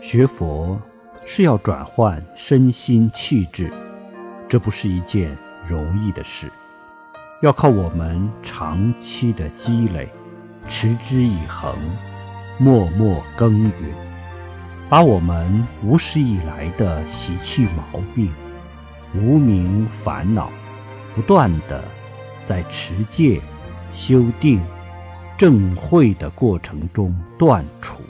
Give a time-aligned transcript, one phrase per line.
[0.00, 0.80] 学佛
[1.24, 3.72] 是要转换身心气质，
[4.48, 6.50] 这不是一件容易的事，
[7.42, 10.08] 要靠我们长期的积累，
[10.68, 11.74] 持之以恒，
[12.58, 13.72] 默默耕耘，
[14.90, 18.30] 把我们无始以来的习气毛病、
[19.14, 20.50] 无名烦恼，
[21.14, 21.82] 不断的
[22.44, 23.40] 在持戒、
[23.94, 24.60] 修定、
[25.38, 28.03] 正慧的过程中断除。